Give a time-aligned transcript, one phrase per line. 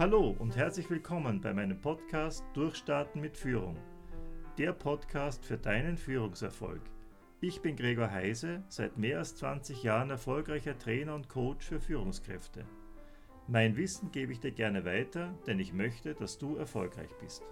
[0.00, 3.76] Hallo und herzlich willkommen bei meinem Podcast Durchstarten mit Führung.
[4.56, 6.80] Der Podcast für deinen Führungserfolg.
[7.42, 12.64] Ich bin Gregor Heise, seit mehr als 20 Jahren erfolgreicher Trainer und Coach für Führungskräfte.
[13.46, 17.42] Mein Wissen gebe ich dir gerne weiter, denn ich möchte, dass du erfolgreich bist.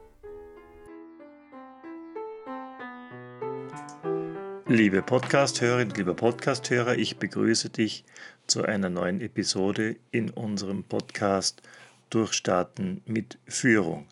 [4.67, 8.07] Liebe Podcasthörerin, lieber Podcasthörer, ich begrüße dich
[8.47, 11.61] zu einer neuen Episode in unserem Podcast
[12.11, 14.07] Durchstarten mit Führung.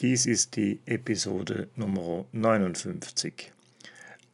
[0.00, 3.52] Dies ist die Episode Nummer 59.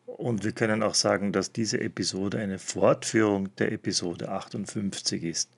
[0.06, 5.50] Und wir können auch sagen, dass diese Episode eine Fortführung der Episode 58 ist.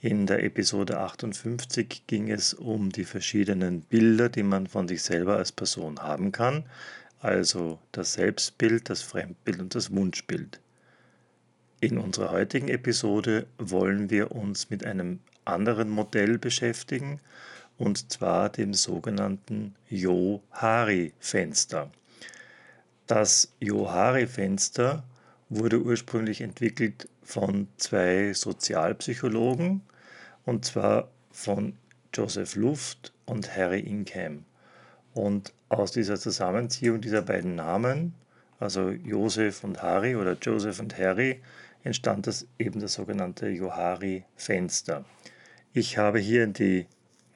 [0.00, 5.36] In der Episode 58 ging es um die verschiedenen Bilder, die man von sich selber
[5.36, 6.64] als Person haben kann,
[7.20, 10.60] also das Selbstbild, das Fremdbild und das Wunschbild.
[11.80, 17.20] In unserer heutigen Episode wollen wir uns mit einem anderen Modell beschäftigen,
[17.78, 21.90] und zwar dem sogenannten Johari-Fenster.
[23.06, 25.04] Das Johari-Fenster
[25.48, 29.82] wurde ursprünglich entwickelt von zwei Sozialpsychologen,
[30.44, 31.76] und zwar von
[32.14, 34.44] Joseph Luft und Harry Ingham.
[35.12, 38.14] Und aus dieser Zusammenziehung dieser beiden Namen,
[38.58, 41.42] also Joseph und Harry oder Joseph und Harry,
[41.84, 45.04] entstand das eben das sogenannte Johari-Fenster.
[45.78, 46.86] Ich habe hier in die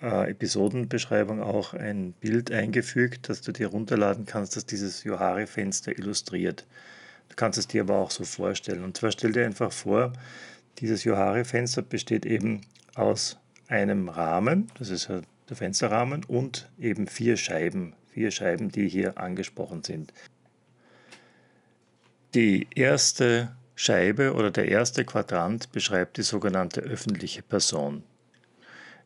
[0.01, 6.67] äh, Episodenbeschreibung auch ein Bild eingefügt, das du dir runterladen kannst, das dieses Johari-Fenster illustriert.
[7.29, 8.83] Du kannst es dir aber auch so vorstellen.
[8.83, 10.15] Und zwar stell dir einfach vor,
[10.79, 12.63] dieses Johari-Fenster besteht eben
[12.95, 13.39] aus
[13.69, 19.85] einem Rahmen, das ist der Fensterrahmen, und eben vier Scheiben, vier Scheiben, die hier angesprochen
[19.85, 20.15] sind.
[22.33, 28.03] Die erste Scheibe oder der erste Quadrant beschreibt die sogenannte öffentliche Person.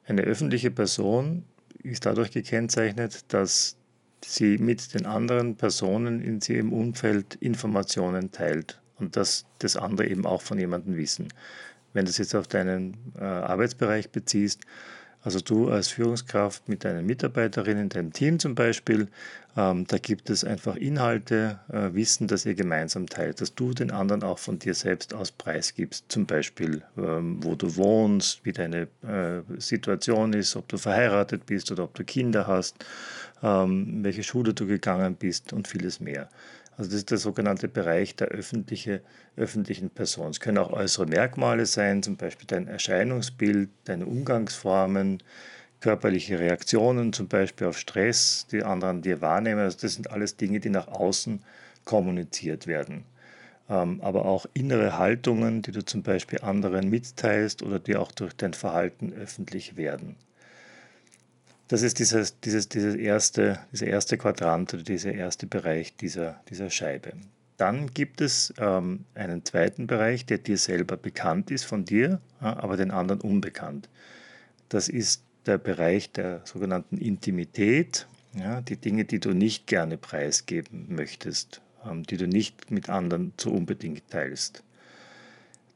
[0.06, 1.44] Eine öffentliche Person
[1.82, 3.76] ist dadurch gekennzeichnet, dass
[4.24, 10.26] sie mit den anderen Personen in ihrem Umfeld Informationen teilt und dass das andere eben
[10.26, 11.28] auch von jemandem wissen.
[11.92, 14.60] Wenn du es jetzt auf deinen äh, Arbeitsbereich beziehst,
[15.24, 19.08] also du als Führungskraft mit deinen Mitarbeiterinnen, deinem Team zum Beispiel,
[19.56, 23.90] ähm, da gibt es einfach Inhalte, äh, Wissen, das ihr gemeinsam teilt, dass du den
[23.90, 26.04] anderen auch von dir selbst aus preisgibst.
[26.08, 31.72] Zum Beispiel, ähm, wo du wohnst, wie deine äh, Situation ist, ob du verheiratet bist
[31.72, 32.84] oder ob du Kinder hast,
[33.42, 36.28] ähm, welche Schule du gegangen bist und vieles mehr.
[36.76, 39.00] Also das ist der sogenannte Bereich der öffentliche,
[39.36, 40.30] öffentlichen Person.
[40.30, 45.22] Es können auch äußere Merkmale sein, zum Beispiel dein Erscheinungsbild, deine Umgangsformen,
[45.80, 49.60] körperliche Reaktionen, zum Beispiel auf Stress, die anderen dir wahrnehmen.
[49.60, 51.42] Also das sind alles Dinge, die nach außen
[51.84, 53.04] kommuniziert werden.
[53.68, 58.34] Ähm, aber auch innere Haltungen, die du zum Beispiel anderen mitteilst oder die auch durch
[58.34, 60.16] dein Verhalten öffentlich werden.
[61.68, 66.70] Das ist dieses, dieses, dieses erste, dieser erste Quadrant oder dieser erste Bereich dieser, dieser
[66.70, 67.12] Scheibe.
[67.56, 72.76] Dann gibt es ähm, einen zweiten Bereich, der dir selber bekannt ist von dir, aber
[72.76, 73.88] den anderen unbekannt.
[74.68, 80.86] Das ist der Bereich der sogenannten Intimität, ja, die Dinge, die du nicht gerne preisgeben
[80.88, 84.64] möchtest, ähm, die du nicht mit anderen so unbedingt teilst.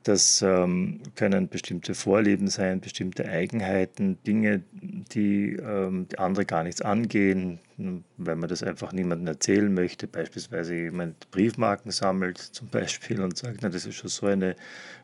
[0.08, 6.80] Das ähm, können bestimmte Vorlieben sein, bestimmte Eigenheiten, Dinge, die, ähm, die andere gar nichts
[6.80, 10.06] angehen, wenn man das einfach niemandem erzählen möchte.
[10.06, 14.56] Beispielsweise jemand Briefmarken sammelt zum Beispiel und sagt, na, das ist schon so eine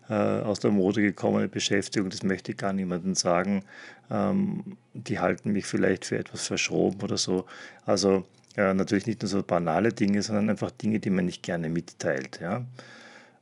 [0.09, 3.63] äh, aus der Mode gekommene Beschäftigung, das möchte ich gar niemandem sagen.
[4.11, 7.45] Ähm, die halten mich vielleicht für etwas verschroben oder so.
[7.85, 8.25] Also
[8.57, 12.41] äh, natürlich nicht nur so banale Dinge, sondern einfach Dinge, die man nicht gerne mitteilt.
[12.41, 12.65] Ja.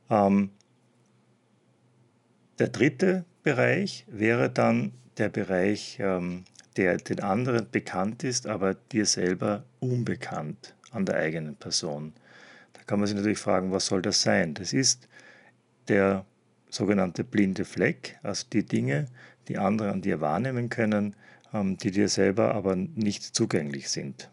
[0.09, 0.49] Ähm,
[2.59, 6.45] der dritte Bereich wäre dann der Bereich, ähm,
[6.77, 12.13] der den anderen bekannt ist, aber dir selber unbekannt an der eigenen Person.
[12.73, 14.53] Da kann man sich natürlich fragen, was soll das sein?
[14.53, 15.07] Das ist
[15.87, 16.25] der
[16.69, 19.07] sogenannte blinde Fleck, also die Dinge,
[19.47, 21.15] die andere an dir wahrnehmen können,
[21.53, 24.29] ähm, die dir selber aber nicht zugänglich sind.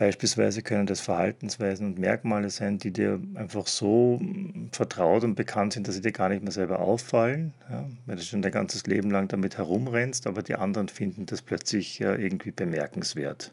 [0.00, 5.74] Beispielsweise können das Verhaltensweisen und Merkmale sein, die dir einfach so hm, vertraut und bekannt
[5.74, 7.52] sind, dass sie dir gar nicht mehr selber auffallen.
[7.68, 11.42] Ja, wenn du schon dein ganzes Leben lang damit herumrennst, aber die anderen finden das
[11.42, 13.52] plötzlich irgendwie bemerkenswert.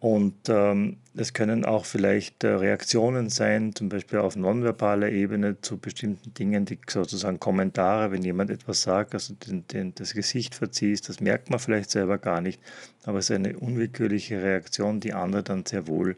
[0.00, 5.76] Und ähm, es können auch vielleicht äh, Reaktionen sein, zum Beispiel auf nonverbaler Ebene zu
[5.76, 11.10] bestimmten Dingen, die sozusagen Kommentare, wenn jemand etwas sagt, also den, den, das Gesicht verziehst,
[11.10, 12.62] das merkt man vielleicht selber gar nicht,
[13.04, 16.16] aber es ist eine unwillkürliche Reaktion, die andere dann sehr wohl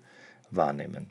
[0.53, 1.11] wahrnehmen.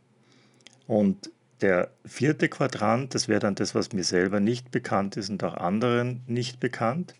[0.88, 1.29] Und
[1.59, 5.56] der vierte Quadrant, das wäre dann das, was mir selber nicht bekannt ist und auch
[5.56, 7.15] anderen nicht bekannt.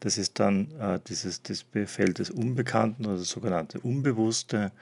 [0.00, 4.72] Das ist dann äh, dieses das Feld des Unbekannten oder das sogenannte Unbewusste,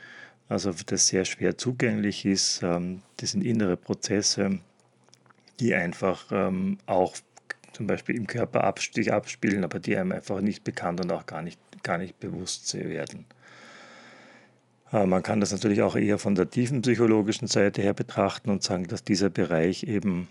[0.49, 2.63] also das sehr schwer zugänglich ist.
[2.63, 4.59] Ähm, das sind innere Prozesse,
[5.59, 7.17] die einfach ähm, auch
[7.73, 11.43] zum Beispiel im Körper sich abspielen, aber die einem einfach nicht bekannt und auch gar
[11.43, 13.27] nicht, gar nicht bewusst werden.
[14.93, 18.63] Äh, man kann das natürlich auch eher von der tiefen psychologischen Seite her betrachten und
[18.63, 20.29] sagen, dass dieser Bereich eben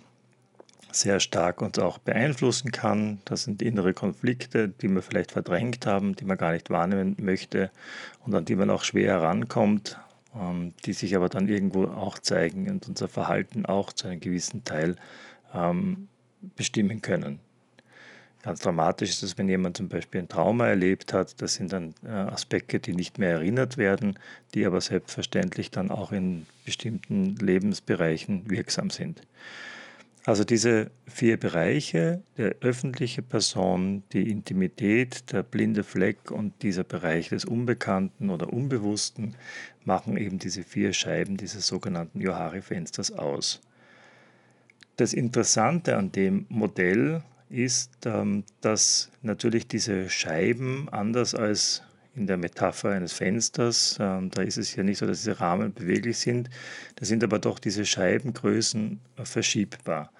[0.95, 3.19] sehr stark uns auch beeinflussen kann.
[3.25, 7.71] Das sind innere Konflikte, die wir vielleicht verdrängt haben, die man gar nicht wahrnehmen möchte
[8.25, 9.99] und an die man auch schwer herankommt,
[10.35, 14.63] ähm, die sich aber dann irgendwo auch zeigen und unser Verhalten auch zu einem gewissen
[14.63, 14.95] Teil
[15.53, 16.07] ähm,
[16.55, 17.39] bestimmen können.
[18.45, 21.41] Ganz dramatisch ist es, wenn jemand zum Beispiel ein Trauma erlebt hat.
[21.41, 24.19] Das sind dann äh, Aspekte, die nicht mehr erinnert werden,
[24.53, 29.23] die aber selbstverständlich dann auch in bestimmten Lebensbereichen wirksam sind.
[30.25, 37.29] Also diese vier Bereiche, der öffentliche Person, die Intimität, der blinde Fleck und dieser Bereich
[37.29, 39.35] des Unbekannten oder Unbewussten
[39.83, 43.61] machen eben diese vier Scheiben dieses sogenannten Johari-Fensters aus.
[44.97, 51.83] Das Interessante an dem Modell ist, ähm, dass natürlich diese Scheiben anders als
[52.15, 53.97] in der Metapher eines Fensters.
[53.99, 56.49] Ähm, da ist es ja nicht so, dass diese Rahmen beweglich sind.
[56.95, 60.11] Da sind aber doch diese Scheibengrößen verschiebbar.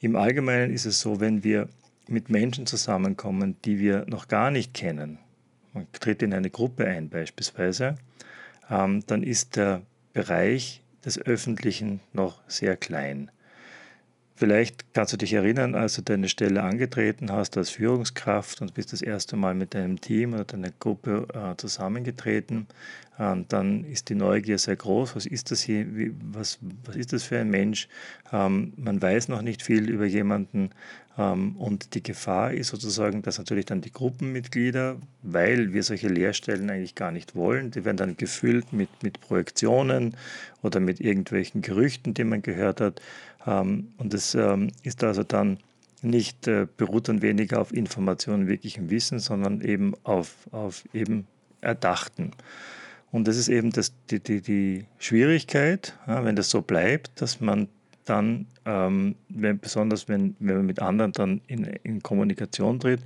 [0.00, 1.68] Im Allgemeinen ist es so, wenn wir
[2.08, 5.18] mit Menschen zusammenkommen, die wir noch gar nicht kennen,
[5.72, 7.94] man tritt in eine Gruppe ein beispielsweise,
[8.68, 9.82] ähm, dann ist der
[10.12, 13.30] Bereich des Öffentlichen noch sehr klein.
[14.42, 18.92] Vielleicht kannst du dich erinnern, als du deine Stelle angetreten hast als Führungskraft und bist
[18.92, 22.66] das erste Mal mit deinem Team oder deiner Gruppe äh, zusammengetreten.
[23.20, 25.14] Ähm, dann ist die Neugier sehr groß.
[25.14, 25.86] Was ist das hier?
[25.96, 27.86] Wie, was, was ist das für ein Mensch?
[28.32, 30.70] Ähm, man weiß noch nicht viel über jemanden.
[31.18, 36.70] Ähm, und die Gefahr ist sozusagen, dass natürlich dann die Gruppenmitglieder, weil wir solche Lehrstellen
[36.70, 40.16] eigentlich gar nicht wollen, die werden dann gefüllt mit, mit Projektionen
[40.62, 43.02] oder mit irgendwelchen Gerüchten, die man gehört hat.
[43.46, 45.58] Ähm, und es ähm, ist also dann
[46.02, 51.26] nicht, äh, beruht dann weniger auf Informationen, wirklichem Wissen, sondern eben auf, auf eben
[51.60, 52.32] Erdachten.
[53.10, 57.40] Und das ist eben das, die, die, die Schwierigkeit, ja, wenn das so bleibt, dass
[57.40, 57.68] man
[58.04, 63.00] dann, ähm, wenn, besonders wenn, wenn man mit anderen dann in, in Kommunikation tritt,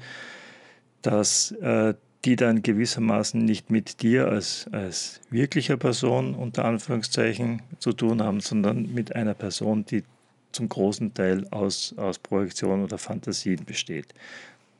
[1.02, 1.94] dass äh,
[2.24, 8.40] die dann gewissermaßen nicht mit dir als, als wirklicher Person unter Anführungszeichen zu tun haben,
[8.40, 10.02] sondern mit einer Person, die
[10.52, 14.14] zum großen Teil aus, aus Projektion oder Fantasien besteht.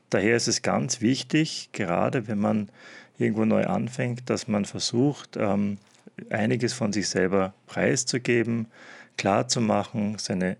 [0.09, 2.69] Daher ist es ganz wichtig, gerade wenn man
[3.17, 5.77] irgendwo neu anfängt, dass man versucht, ähm,
[6.29, 8.67] einiges von sich selber preiszugeben,
[9.17, 10.57] klarzumachen, seine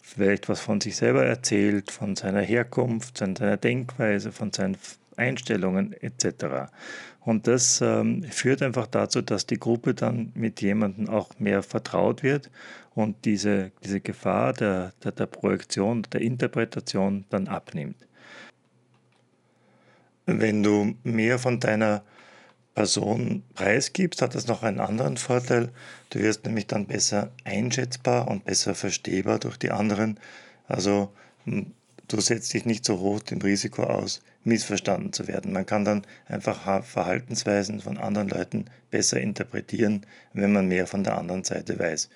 [0.00, 4.76] vielleicht was von sich selber erzählt, von seiner Herkunft, von seiner Denkweise, von seinen
[5.22, 6.70] Einstellungen etc.
[7.20, 12.22] Und das ähm, führt einfach dazu, dass die Gruppe dann mit jemandem auch mehr vertraut
[12.22, 12.50] wird
[12.94, 17.96] und diese, diese Gefahr der, der, der Projektion, der Interpretation dann abnimmt.
[20.26, 22.02] Wenn du mehr von deiner
[22.74, 25.70] Person preisgibst, hat das noch einen anderen Vorteil.
[26.10, 30.18] Du wirst nämlich dann besser einschätzbar und besser verstehbar durch die anderen.
[30.66, 31.12] Also
[31.44, 31.72] hm,
[32.08, 35.52] du setzt dich nicht so hoch dem Risiko aus, missverstanden zu werden.
[35.52, 41.18] Man kann dann einfach Verhaltensweisen von anderen Leuten besser interpretieren, wenn man mehr von der
[41.18, 42.08] anderen Seite weiß.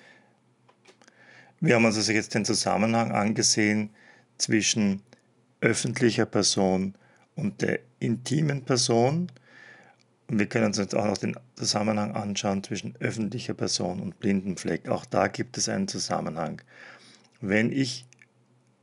[1.59, 3.89] Wir haben uns also jetzt den Zusammenhang angesehen
[4.37, 5.01] zwischen
[5.61, 6.93] öffentlicher Person
[7.35, 9.31] und der intimen Person.
[10.27, 14.89] Und wir können uns jetzt auch noch den Zusammenhang anschauen zwischen öffentlicher Person und Blindenfleck.
[14.89, 16.61] Auch da gibt es einen Zusammenhang.
[17.41, 18.05] Wenn ich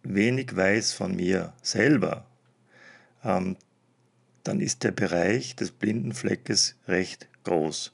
[0.03, 2.27] wenig weiß von mir selber,
[3.25, 3.57] ähm,
[4.43, 7.93] dann ist der Bereich des blinden Fleckes recht groß.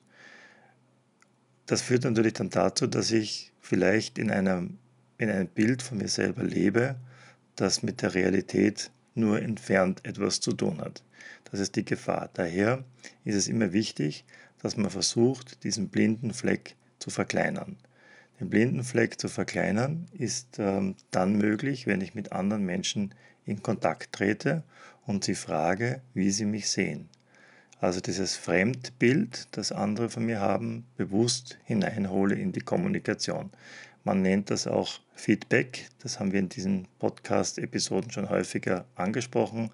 [1.66, 4.78] Das führt natürlich dann dazu, dass ich vielleicht in einem,
[5.18, 6.96] in einem Bild von mir selber lebe,
[7.54, 11.04] das mit der Realität nur entfernt etwas zu tun hat.
[11.50, 12.30] Das ist die Gefahr.
[12.34, 12.84] Daher
[13.24, 14.24] ist es immer wichtig,
[14.60, 17.76] dass man versucht, diesen blinden Fleck zu verkleinern.
[18.40, 23.62] Den blinden Fleck zu verkleinern ist ähm, dann möglich, wenn ich mit anderen Menschen in
[23.62, 24.62] Kontakt trete
[25.06, 27.08] und sie frage, wie sie mich sehen.
[27.80, 33.50] Also dieses Fremdbild, das andere von mir haben, bewusst hineinhole in die Kommunikation.
[34.04, 35.88] Man nennt das auch Feedback.
[36.02, 39.70] Das haben wir in diesen Podcast-Episoden schon häufiger angesprochen.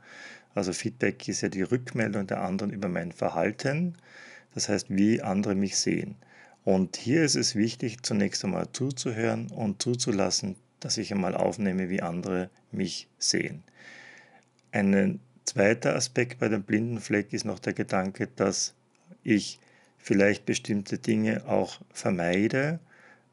[0.54, 3.96] Also Feedback ist ja die Rückmeldung der anderen über mein Verhalten.
[4.54, 6.16] Das heißt, wie andere mich sehen.
[6.64, 12.00] Und hier ist es wichtig, zunächst einmal zuzuhören und zuzulassen, dass ich einmal aufnehme, wie
[12.00, 13.64] andere mich sehen.
[14.70, 18.74] Eine Zweiter Aspekt bei dem blinden Fleck ist noch der Gedanke, dass
[19.24, 19.58] ich
[19.98, 22.78] vielleicht bestimmte Dinge auch vermeide,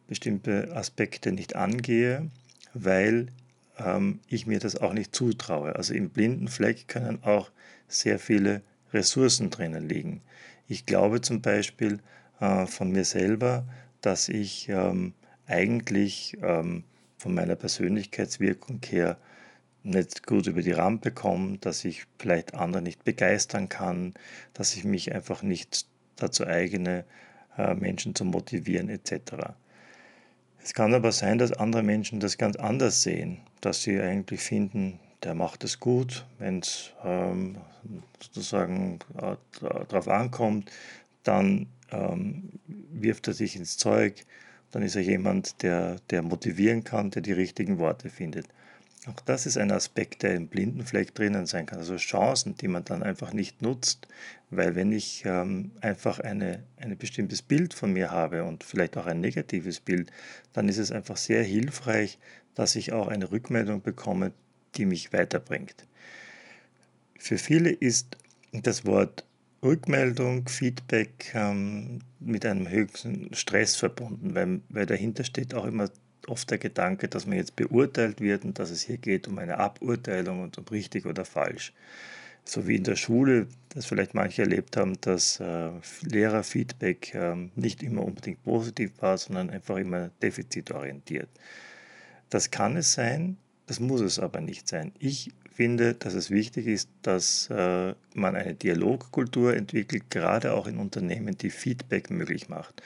[0.08, 2.32] bestimmte Aspekte nicht angehe,
[2.74, 3.28] weil
[3.78, 5.76] ähm, ich mir das auch nicht zutraue.
[5.76, 7.52] Also im blinden Fleck können auch
[7.88, 10.22] sehr viele Ressourcen drinnen liegen.
[10.68, 12.00] Ich glaube zum Beispiel
[12.40, 13.64] äh, von mir selber,
[14.02, 15.14] dass ich ähm,
[15.46, 16.84] eigentlich ähm,
[17.24, 19.18] von meiner Persönlichkeitswirkung her
[19.82, 24.14] nicht gut über die Rampe komme, dass ich vielleicht andere nicht begeistern kann,
[24.54, 25.88] dass ich mich einfach nicht
[26.18, 27.06] dazu eigene,
[27.58, 29.54] äh, Menschen zu motivieren etc.
[30.62, 35.00] Es kann aber sein, dass andere Menschen das ganz anders sehen, dass sie eigentlich finden,
[35.24, 37.58] der macht es gut, wenn es ähm,
[38.22, 39.38] sozusagen äh,
[39.88, 40.70] darauf ankommt,
[41.24, 44.26] dann ähm, wirft er sich ins Zeug,
[44.74, 48.48] dann ist er jemand, der, der motivieren kann, der die richtigen Worte findet.
[49.06, 51.78] Auch das ist ein Aspekt, der im Blindenfleck drinnen sein kann.
[51.78, 54.08] Also Chancen, die man dann einfach nicht nutzt,
[54.50, 59.06] weil wenn ich ähm, einfach eine, ein bestimmtes Bild von mir habe und vielleicht auch
[59.06, 60.12] ein negatives Bild,
[60.54, 62.18] dann ist es einfach sehr hilfreich,
[62.56, 64.32] dass ich auch eine Rückmeldung bekomme,
[64.74, 65.86] die mich weiterbringt.
[67.20, 68.18] Für viele ist
[68.54, 69.24] das Wort
[69.64, 75.90] Rückmeldung, Feedback ähm, mit einem höchsten Stress verbunden, weil, weil dahinter steht auch immer
[76.28, 79.58] oft der Gedanke, dass man jetzt beurteilt wird und dass es hier geht um eine
[79.58, 81.74] Aburteilung und um richtig oder falsch.
[82.46, 87.82] So wie in der Schule, das vielleicht manche erlebt haben, dass äh, Lehrerfeedback äh, nicht
[87.84, 91.30] immer unbedingt positiv war, sondern einfach immer defizitorientiert.
[92.30, 94.92] Das kann es sein, das muss es aber nicht sein.
[95.00, 100.78] Ich finde, dass es wichtig ist, dass äh, man eine Dialogkultur entwickelt, gerade auch in
[100.78, 102.82] Unternehmen, die Feedback möglich macht.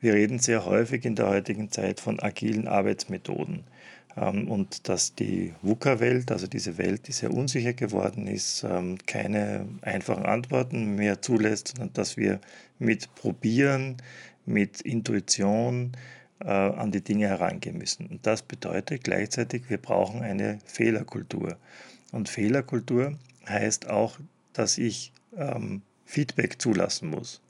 [0.00, 3.64] Wir reden sehr häufig in der heutigen Zeit von agilen Arbeitsmethoden
[4.16, 9.66] ähm, und dass die VUCA-Welt, also diese Welt, die sehr unsicher geworden ist, ähm, keine
[9.82, 12.40] einfachen Antworten mehr zulässt, sondern dass wir
[12.78, 13.96] mit Probieren,
[14.46, 15.92] mit Intuition
[16.40, 18.06] äh, an die Dinge herangehen müssen.
[18.06, 21.56] Und das bedeutet gleichzeitig, wir brauchen eine Fehlerkultur.
[22.12, 24.18] Und Fehlerkultur heißt auch,
[24.52, 27.40] dass ich ähm, Feedback zulassen muss.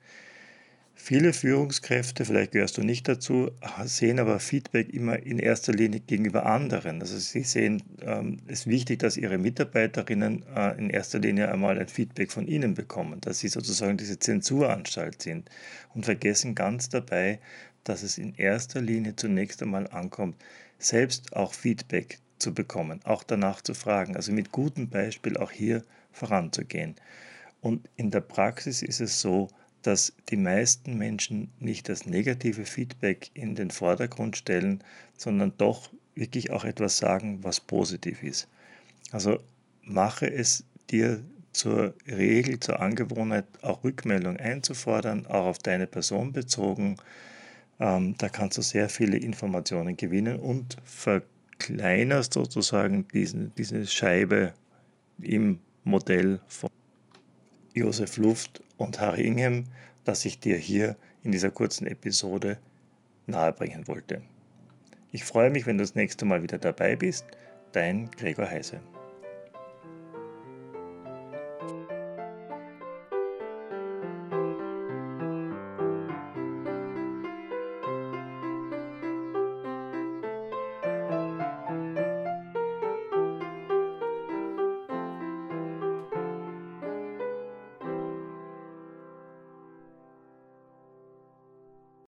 [0.96, 3.50] Viele Führungskräfte, vielleicht gehörst du nicht dazu,
[3.84, 7.00] sehen aber Feedback immer in erster Linie gegenüber anderen.
[7.02, 11.78] Also sie sehen ähm, es ist wichtig, dass ihre Mitarbeiterinnen äh, in erster Linie einmal
[11.78, 15.50] ein Feedback von ihnen bekommen, dass sie sozusagen diese Zensuranstalt sind
[15.94, 17.40] und vergessen ganz dabei,
[17.84, 20.36] dass es in erster Linie zunächst einmal ankommt,
[20.78, 25.82] selbst auch Feedback zu bekommen, auch danach zu fragen, also mit gutem Beispiel auch hier
[26.12, 26.96] voranzugehen.
[27.60, 29.48] Und in der Praxis ist es so,
[29.82, 34.82] dass die meisten Menschen nicht das negative Feedback in den Vordergrund stellen,
[35.16, 38.48] sondern doch wirklich auch etwas sagen, was positiv ist.
[39.12, 39.38] Also
[39.82, 41.22] mache es dir
[41.52, 46.96] zur Regel, zur Angewohnheit, auch Rückmeldung einzufordern, auch auf deine Person bezogen.
[47.81, 54.54] Ähm, da kannst du sehr viele Informationen gewinnen und verkleinerst sozusagen diesen, diese Scheibe
[55.21, 56.71] im Modell von
[57.75, 59.64] Josef Luft und Harry Ingham,
[60.04, 62.59] das ich dir hier in dieser kurzen Episode
[63.26, 64.23] nahebringen wollte.
[65.11, 67.25] Ich freue mich, wenn du das nächste Mal wieder dabei bist.
[67.73, 68.81] Dein Gregor Heise.